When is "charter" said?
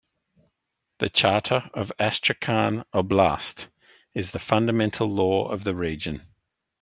1.11-1.69